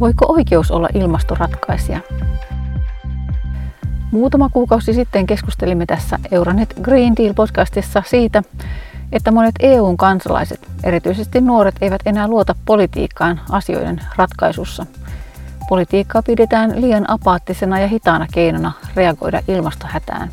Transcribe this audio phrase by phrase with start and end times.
[0.00, 2.00] Voiko oikeus olla ilmastoratkaisija?
[4.10, 8.42] Muutama kuukausi sitten keskustelimme tässä Euronet Green Deal-podcastissa siitä,
[9.12, 14.86] että monet EUn kansalaiset, erityisesti nuoret, eivät enää luota politiikkaan asioiden ratkaisussa.
[15.68, 20.30] Politiikkaa pidetään liian apaattisena ja hitaana keinona reagoida ilmastohätään.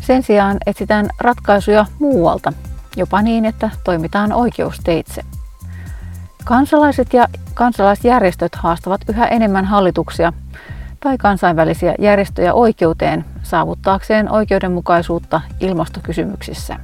[0.00, 2.52] Sen sijaan etsitään ratkaisuja muualta,
[2.96, 5.22] jopa niin, että toimitaan oikeusteitse.
[6.46, 10.32] Kansalaiset ja kansalaisjärjestöt haastavat yhä enemmän hallituksia
[11.00, 16.76] tai kansainvälisiä järjestöjä oikeuteen saavuttaakseen oikeudenmukaisuutta ilmastokysymyksissä.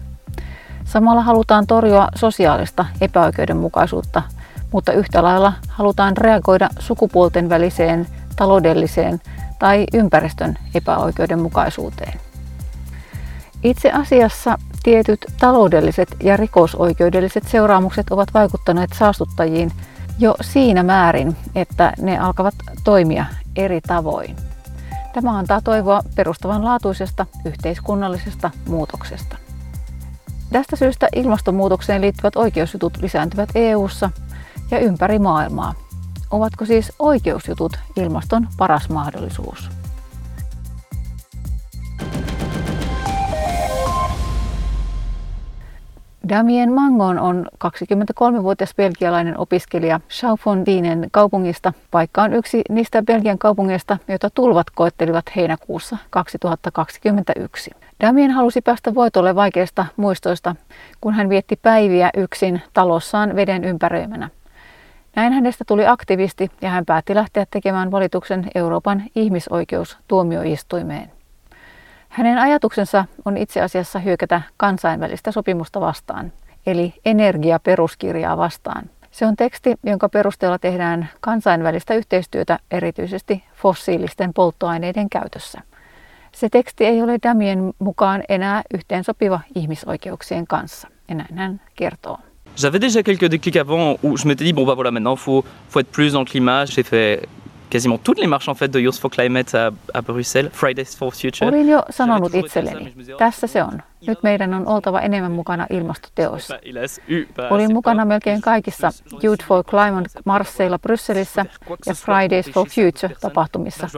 [0.84, 4.22] Samalla halutaan torjua sosiaalista epäoikeudenmukaisuutta,
[4.72, 9.20] mutta yhtä lailla halutaan reagoida sukupuolten väliseen, taloudelliseen
[9.58, 12.20] tai ympäristön epäoikeudenmukaisuuteen.
[13.62, 19.72] Itse asiassa tietyt taloudelliset ja rikosoikeudelliset seuraamukset ovat vaikuttaneet saastuttajiin
[20.18, 23.24] jo siinä määrin, että ne alkavat toimia
[23.56, 24.36] eri tavoin.
[25.12, 29.36] Tämä antaa toivoa perustavanlaatuisesta yhteiskunnallisesta muutoksesta.
[30.52, 34.10] Tästä syystä ilmastonmuutokseen liittyvät oikeusjutut lisääntyvät EU:ssa
[34.70, 35.74] ja ympäri maailmaa.
[36.30, 39.81] Ovatko siis oikeusjutut ilmaston paras mahdollisuus?
[46.32, 51.72] Damien Mangon on 23-vuotias belgialainen opiskelija Chaufondinen kaupungista.
[51.90, 57.70] Paikka on yksi niistä Belgian kaupungeista, joita tulvat koettelivat heinäkuussa 2021.
[58.00, 60.56] Damien halusi päästä voitolle vaikeista muistoista,
[61.00, 64.28] kun hän vietti päiviä yksin talossaan veden ympäröimänä.
[65.16, 71.21] Näin hänestä tuli aktivisti ja hän päätti lähteä tekemään valituksen Euroopan ihmisoikeustuomioistuimeen.
[72.12, 76.32] Hänen ajatuksensa on itse asiassa hyökätä kansainvälistä sopimusta vastaan,
[76.66, 78.90] eli energiaperuskirjaa vastaan.
[79.10, 85.60] Se on teksti, jonka perusteella tehdään kansainvälistä yhteistyötä erityisesti fossiilisten polttoaineiden käytössä.
[86.32, 92.18] Se teksti ei ole Damien mukaan enää yhteensopiva ihmisoikeuksien kanssa, ja näin hän kertoo.
[92.56, 95.80] J'avais déjà quelques déclics avant où je m'étais dit bon bah voilà maintenant faut faut
[95.80, 96.66] être plus dans le climat.
[96.66, 97.28] J'ai fait
[97.72, 101.12] quasiment toutes les marches en fait de Youth for Climate à, à Bruxelles, Fridays for
[101.14, 101.48] Future.
[101.48, 103.82] Olin jo sanonut itselleni, tässä se on.
[104.06, 106.58] Nyt meidän on oltava enemmän mukana ilmastoteoissa.
[107.50, 108.90] Olin mukana melkein kaikissa
[109.24, 111.46] Youth for Climate marsseilla Brysselissä
[111.86, 113.88] ja Fridays for Future tapahtumissa.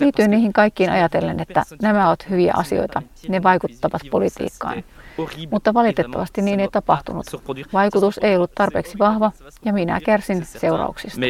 [0.00, 3.02] Liityin niihin kaikkiin ajatellen, että nämä ovat hyviä asioita.
[3.28, 4.84] Ne vaikuttavat politiikkaan.
[5.50, 7.26] Mutta valitettavasti niin ei tapahtunut.
[7.72, 9.32] Vaikutus ei ollut tarpeeksi vahva
[9.64, 11.20] ja minä kärsin seurauksista.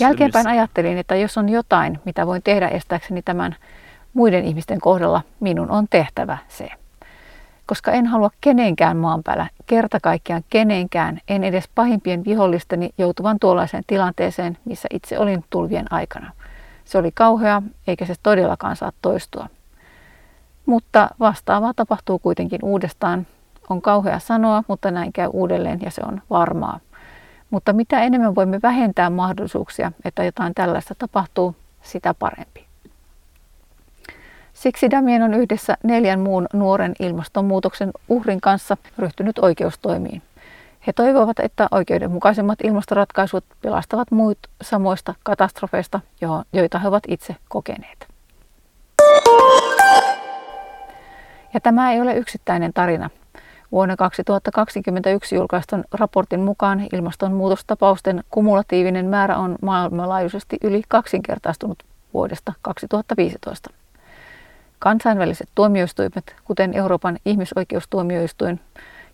[0.00, 3.56] Jälkeenpäin ajattelin, että jos on jotain, mitä voin tehdä estääkseni tämän
[4.14, 6.68] muiden ihmisten kohdalla, minun on tehtävä se.
[7.66, 13.82] Koska en halua kenenkään maan päällä, kerta kaikkiaan kenenkään, en edes pahimpien vihollisteni joutuvan tuollaiseen
[13.86, 16.32] tilanteeseen, missä itse olin tulvien aikana.
[16.84, 19.48] Se oli kauhea, eikä se todellakaan saa toistua.
[20.66, 23.26] Mutta vastaavaa tapahtuu kuitenkin uudestaan.
[23.68, 26.80] On kauhea sanoa, mutta näin käy uudelleen ja se on varmaa.
[27.50, 32.64] Mutta mitä enemmän voimme vähentää mahdollisuuksia, että jotain tällaista tapahtuu, sitä parempi.
[34.52, 40.22] Siksi Damien on yhdessä neljän muun nuoren ilmastonmuutoksen uhrin kanssa ryhtynyt oikeustoimiin.
[40.86, 46.00] He toivovat, että oikeudenmukaisemmat ilmastoratkaisut pelastavat muut samoista katastrofeista,
[46.52, 48.13] joita he ovat itse kokeneet.
[51.54, 53.10] Ja tämä ei ole yksittäinen tarina.
[53.72, 61.82] Vuonna 2021 julkaistun raportin mukaan ilmastonmuutostapausten kumulatiivinen määrä on maailmanlaajuisesti yli kaksinkertaistunut
[62.14, 63.70] vuodesta 2015.
[64.78, 68.60] Kansainväliset tuomioistuimet, kuten Euroopan ihmisoikeustuomioistuin,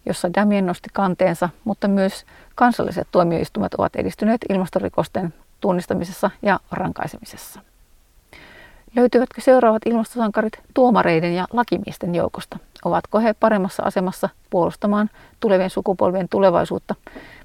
[0.07, 2.25] jossa Damien nosti kanteensa, mutta myös
[2.55, 7.61] kansalliset tuomioistuimet ovat edistyneet ilmastorikosten tunnistamisessa ja rankaisemisessa.
[8.97, 12.59] Löytyvätkö seuraavat ilmastosankarit tuomareiden ja lakimiesten joukosta?
[12.85, 16.95] Ovatko he paremmassa asemassa puolustamaan tulevien sukupolvien tulevaisuutta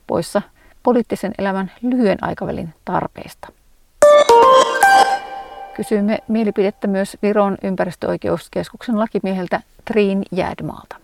[0.07, 0.42] poissa
[0.83, 3.47] poliittisen elämän lyhyen aikavälin tarpeista?
[5.75, 10.95] Kysyimme mielipidettä myös Viron ympäristöoikeuskeskuksen lakimieheltä Triin Jäädmaalta.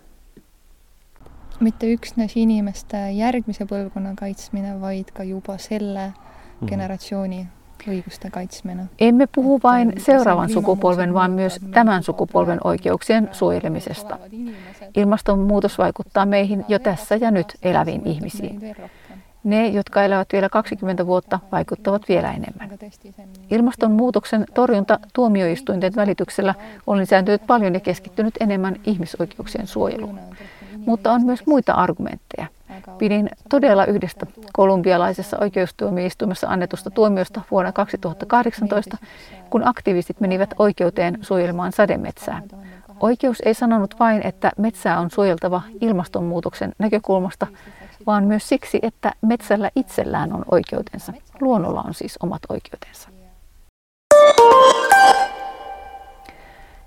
[1.60, 6.12] mitte üksnes inimeste järgmise põlvkonna kaitsmine, vaid ka juba selle
[6.60, 6.68] mm.
[6.68, 7.46] generatsiooni
[7.88, 8.82] õiguste kaitsmine.
[9.00, 14.18] Emme puhu vain seuraavan sukupolven, vaan myös tämän sukupolven oikeuksien suojelemisesta.
[14.96, 18.60] Ilmastonmuutos vaikuttaa meihin jo tässä ja nyt eläviin ihmisiin.
[19.44, 22.78] Ne, jotka elävät vielä 20 vuotta, vaikuttavat vielä enemmän.
[23.50, 26.54] Ilmastonmuutoksen torjunta tuomioistuinten välityksellä
[26.86, 30.18] on lisääntynyt paljon ja keskittynyt enemmän ihmisoikeuksien suojeluun.
[30.86, 32.46] Mutta on myös muita argumentteja.
[32.98, 38.96] Pidin todella yhdestä kolumbialaisessa oikeustuomioistuimessa annetusta tuomiosta vuonna 2018,
[39.50, 42.42] kun aktivistit menivät oikeuteen suojelemaan sademetsää.
[43.00, 47.46] Oikeus ei sanonut vain, että metsää on suojeltava ilmastonmuutoksen näkökulmasta,
[48.06, 51.12] vaan myös siksi, että metsällä itsellään on oikeutensa.
[51.40, 53.08] Luonnolla on siis omat oikeutensa.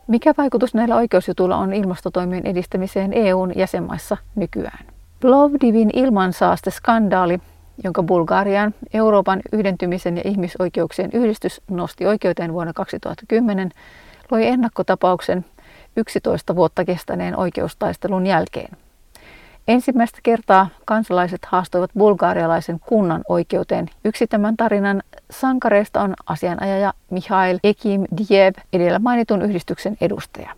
[0.07, 4.94] Mikä vaikutus näillä oikeusjutuilla on ilmastotoimien edistämiseen EUn jäsenmaissa nykyään?
[5.19, 7.39] Plovdivin ilmansaaste-skandaali,
[7.83, 13.71] jonka Bulgarian Euroopan yhdentymisen ja ihmisoikeuksien yhdistys nosti oikeuteen vuonna 2010,
[14.31, 15.45] loi ennakkotapauksen
[15.95, 18.77] 11 vuotta kestäneen oikeustaistelun jälkeen.
[19.67, 23.89] Ensimmäistä kertaa kansalaiset haastoivat bulgaarialaisen kunnan oikeuteen.
[24.06, 30.50] Yksi tämän tarinan sankareista on asianajaja Mihail Ekim Diev, edellä mainitun yhdistyksen edustaja.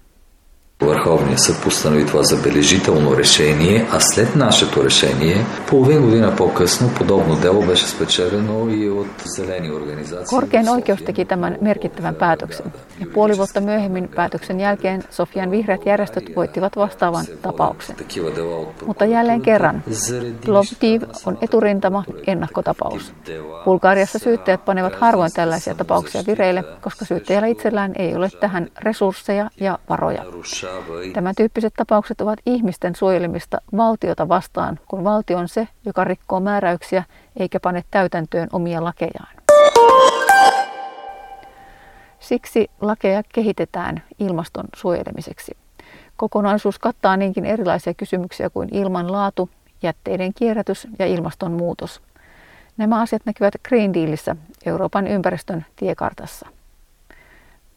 [0.83, 5.37] Върховният съд постанови това забележително решение, а след нашето решение,
[5.69, 9.07] половин година по-късно, подобно дело беше спечелено и от
[9.37, 10.37] зелени организации.
[10.37, 12.73] Korkein oikeus teki tämän merkittävän päätöksen.
[13.01, 17.97] Ja puoli vuotta myöhemmin päätöksen jälkeen Sofian vihreät järjestöt voittivat vastaavan tapauksen.
[18.87, 19.83] Mutta jälleen kerran,
[20.45, 23.13] Plovdiv on eturintama ennakkotapaus.
[23.65, 29.79] Bulgariassa syyttäjät panevat harvoin tällaisia tapauksia vireille, koska syyttäjällä itsellään ei ole tähän resursseja ja
[29.89, 30.25] varoja.
[31.14, 37.04] Tämän tyyppiset tapaukset ovat ihmisten suojelemista valtiota vastaan, kun valtio on se, joka rikkoo määräyksiä
[37.40, 39.36] eikä pane täytäntöön omia lakejaan.
[42.20, 45.58] Siksi lakeja kehitetään ilmaston suojelemiseksi.
[46.18, 49.50] Kokonaisuus kattaa niinkin erilaisia kysymyksiä kuin ilmanlaatu,
[49.84, 52.02] jätteiden kierrätys ja ilmastonmuutos.
[52.78, 54.36] Nämä asiat näkyvät Green Dealissa,
[54.66, 56.48] Euroopan ympäristön tiekartassa.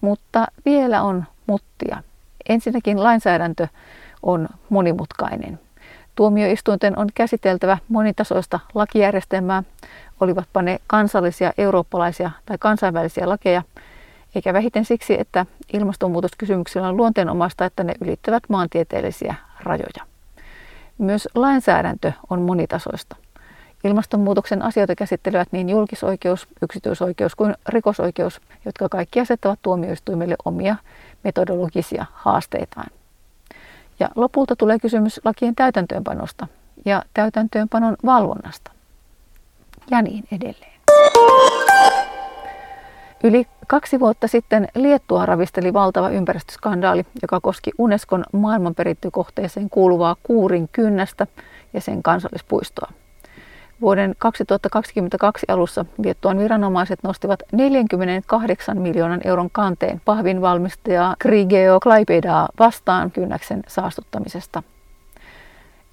[0.01, 2.03] Mutta vielä on muttia.
[2.49, 3.69] Ensinnäkin lainsäädäntö
[4.23, 5.61] on monimutkainen.
[6.15, 9.63] Tuomioistuinten on käsiteltävä monitasoista lakijärjestelmää,
[10.21, 13.63] olivatpa ne kansallisia, eurooppalaisia tai kansainvälisiä lakeja,
[14.35, 20.07] eikä vähiten siksi, että ilmastonmuutoskysymyksillä on luonteenomaista, että ne ylittävät maantieteellisiä rajoja.
[20.99, 23.17] Myös lainsäädäntö on monitasoista.
[23.85, 30.77] Ilmastonmuutoksen asioita käsittelevät niin julkisoikeus, yksityisoikeus kuin rikosoikeus, jotka kaikki asettavat tuomioistuimille omia
[31.25, 32.87] metodologisia haasteitaan.
[34.01, 36.47] Ja lopulta tulee kysymys lakien täytäntöönpanosta
[36.85, 38.71] ja täytäntöönpanon valvonnasta.
[39.91, 40.81] Ja niin edelleen.
[43.25, 51.27] Yli kaksi vuotta sitten Liettua ravisteli valtava ympäristöskandaali, joka koski Unescon maailmanperintökohteeseen kuuluvaa Kuurin kynnästä
[51.73, 52.93] ja sen kansallispuistoa.
[53.81, 63.11] Vuoden 2022 alussa Liettuan viranomaiset nostivat 48 miljoonan euron kanteen pahvin valmistajaa Grigeo Klaipedaa vastaan
[63.11, 64.63] kynnäksen saastuttamisesta.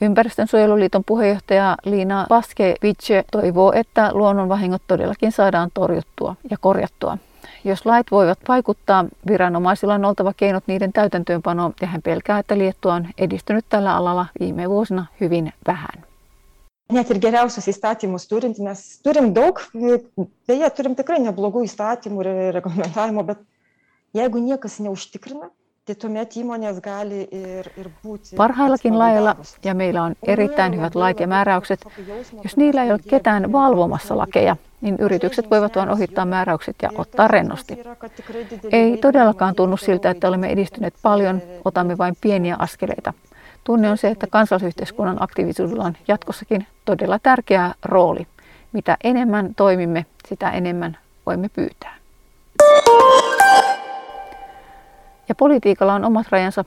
[0.02, 7.18] Ympäristönsuojeluliiton puheenjohtaja Liina Vaskevice toivoo, että luonnonvahingot todellakin saadaan torjuttua ja korjattua.
[7.64, 12.94] Jos lait voivat vaikuttaa, viranomaisilla on oltava keinot niiden täytäntöönpanoon ja hän pelkää, että Liettua
[12.94, 16.08] on edistynyt tällä alalla viime vuosina hyvin vähän.
[16.94, 19.60] Net ir geriausius įstatymus turint mes turim daug
[20.48, 23.44] beje turim tikrai neblogų įstatymų ir reglamentavimo bet
[24.16, 25.52] jeigu niekas neužtikrina
[25.88, 28.36] tai tuomet įmonės gali ir, ir būti...
[28.36, 31.86] Parhaillakin lailla, ja meillä on erittäin hyvät lait ja määräykset,
[32.44, 37.28] jos niillä ei ole ketään valvomassa lakeja, niin yritykset voivat vain ohittaa määräykset ja ottaa
[37.28, 37.78] rennosti.
[38.72, 43.14] Ei todellakaan tunnu siltä, että olemme edistyneet paljon, otamme vain pieniä askeleita.
[43.64, 48.28] Tunne on se, että kansalaisyhteiskunnan aktiivisuudella on jatkossakin todella tärkeä rooli.
[48.74, 51.96] Mitä enemmän toimimme, sitä enemmän voimme pyytää.
[55.30, 56.66] Ja politiikalla on omat rajansa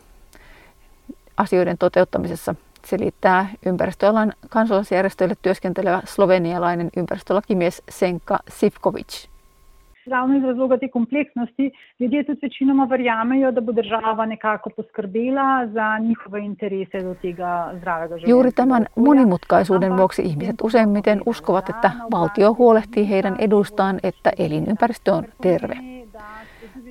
[1.36, 2.54] asioiden toteuttamisessa.
[2.86, 9.29] Selittää ympäristöalan kansalaisjärjestöille työskentelevä slovenialainen ympäristölakimies Senka Sivkovic
[10.10, 15.98] ravno iz razloga te kompleksnosti, ljudje tudi večinoma verjamejo, da bo država nekako poskrbela za
[15.98, 18.30] njihove interese do tega zdravega života.
[18.30, 25.24] Juuri tämän monimutkaisuuden vuoksi ihmiset useimmiten uskovat, että valtio huolehtii heidän edustaan, että elinympäristö on
[25.42, 25.76] terve.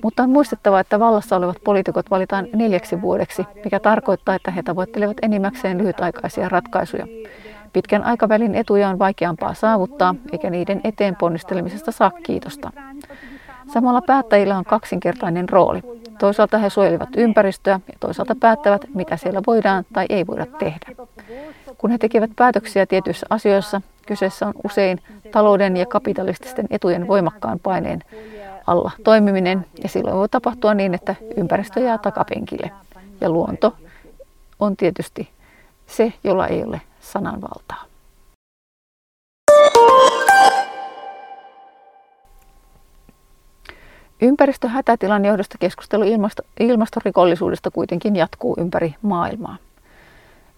[0.02, 5.16] Mutta on muistettava, että vallassa olevat poliitikot valitaan neljäksi vuodeksi, mikä tarkoittaa, että he tavoittelevat
[5.22, 7.06] enimmäkseen lyhytaikaisia ratkaisuja.
[7.72, 12.70] Pitkän aikavälin etuja on vaikeampaa saavuttaa, eikä niiden eteen ponnistelemisesta saa kiitosta.
[13.72, 15.80] Samalla päättäjillä on kaksinkertainen rooli.
[16.18, 21.06] Toisaalta he suojelevat ympäristöä ja toisaalta päättävät, mitä siellä voidaan tai ei voida tehdä.
[21.78, 25.00] Kun he tekevät päätöksiä tietyissä asioissa, kyseessä on usein
[25.32, 28.02] talouden ja kapitalististen etujen voimakkaan paineen
[28.66, 32.70] alla toimiminen, ja silloin voi tapahtua niin, että ympäristö jää takapenkille.
[33.20, 33.74] Ja luonto
[34.58, 35.28] on tietysti
[35.86, 37.84] se, jolla ei ole sananvaltaa.
[44.22, 49.56] Ympäristöhätätilan johdosta keskustelu ilmasto, ilmastorikollisuudesta kuitenkin jatkuu ympäri maailmaa.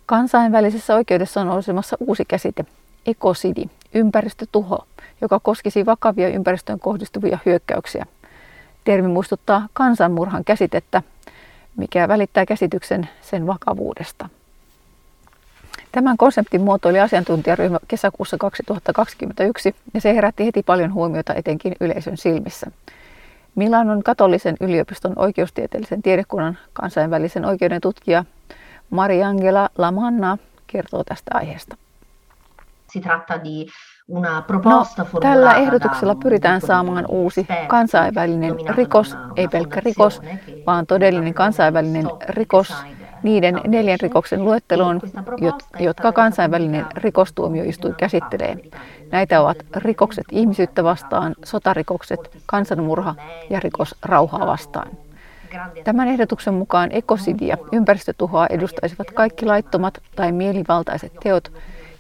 [0.07, 2.65] Kansainvälisessä oikeudessa on olemassa uusi käsite,
[3.07, 4.87] ekosidi, ympäristötuho,
[5.21, 8.07] joka koskisi vakavia ympäristöön kohdistuvia hyökkäyksiä.
[8.85, 11.03] Termi muistuttaa kansanmurhan käsitettä,
[11.77, 14.29] mikä välittää käsityksen sen vakavuudesta.
[15.93, 22.71] Tämän konseptin muotoili asiantuntijaryhmä kesäkuussa 2021 ja se herätti heti paljon huomiota etenkin yleisön silmissä.
[23.55, 28.25] Milanon katolisen yliopiston oikeustieteellisen tiedekunnan kansainvälisen oikeuden tutkija
[28.91, 31.77] Mariangela Lamanna kertoo tästä aiheesta.
[32.93, 33.67] Si tratta di
[34.09, 40.21] una proposta no, tällä ehdotuksella pyritään saamaan uusi kansainvälinen rikos, ei pelkkä rikos,
[40.67, 42.75] vaan todellinen kansainvälinen rikos
[43.23, 45.01] niiden neljän rikoksen luetteloon,
[45.81, 48.57] jotka kansainvälinen rikostuomioistuin käsittelee.
[49.11, 53.15] Näitä ovat rikokset ihmisyyttä vastaan, sotarikokset, kansanmurha
[53.51, 54.89] ja rikos rauhaa vastaan.
[55.85, 61.53] Tämän ehdotuksen mukaan ekosidi ja ympäristötuhoa edustaisivat kaikki laittomat tai mielivaltaiset teot,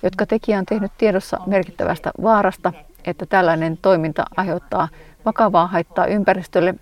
[0.03, 2.73] jotka tekijä on tehnyt tiedossa merkittävästä vaarasta,
[3.05, 4.89] että tällainen toiminta aiheuttaa
[5.25, 6.75] vakavaa haittaa ympäristölle,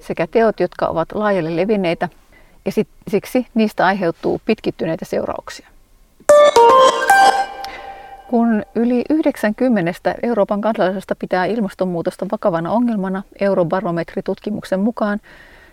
[0.00, 2.08] sekä teot, jotka ovat laajalle levinneitä,
[2.68, 5.68] ja siksi niistä aiheutuu pitkittyneitä seurauksia.
[8.28, 15.20] Kun yli 90 Euroopan kansalaisesta pitää ilmastonmuutosta vakavana ongelmana Eurobarometritutkimuksen mukaan,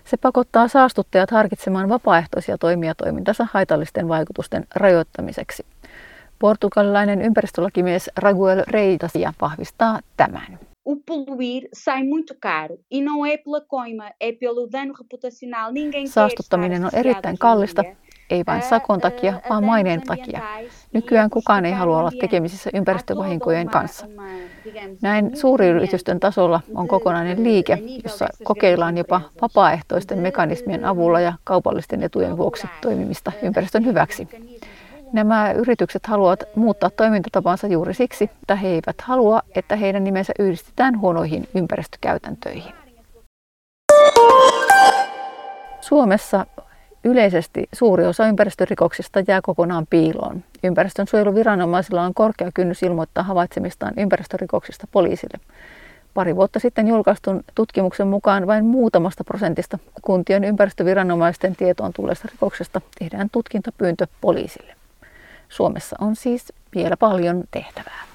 [0.03, 5.65] se pakottaa saastuttajat harkitsemaan vapaaehtoisia toimia toimintansa haitallisten vaikutusten rajoittamiseksi.
[6.39, 10.59] Portugalilainen ympäristölakimies Raguel Reitasia vahvistaa tämän.
[10.86, 15.72] O poluir sai muito caro e não é pela coima, é pelo dano reputacional.
[15.72, 17.84] Ninguém Saastuttaminen on erittäin kallista,
[18.30, 20.42] ei vain sakon takia, vaan maineen takia.
[20.94, 24.06] Nykyään kukaan ei halua olla tekemisissä ympäristövahinkojen kanssa.
[25.01, 32.38] Näin suuriyritysten tasolla on kokonainen liike, jossa kokeillaan jopa vapaaehtoisten mekanismien avulla ja kaupallisten etujen
[32.38, 34.27] vuoksi toimimista ympäristön hyväksi.
[35.15, 41.00] Nämä yritykset haluavat muuttaa toimintatapansa juuri siksi, että he eivät halua, että heidän nimensä yhdistetään
[41.00, 42.74] huonoihin ympäristökäytäntöihin.
[45.81, 46.45] Suomessa
[47.03, 50.43] yleisesti suuri osa ympäristörikoksista jää kokonaan piiloon.
[50.63, 55.39] Ympäristönsuojeluviranomaisilla on korkea kynnys ilmoittaa havaitsemistaan ympäristörikoksista poliisille.
[56.13, 63.29] Pari vuotta sitten julkaistun tutkimuksen mukaan vain muutamasta prosentista kuntien ympäristöviranomaisten tietoon tulleesta rikoksesta tehdään
[63.31, 64.75] tutkintapyyntö poliisille.
[65.49, 68.05] Suomessa on siis vielä paljon tehtävää.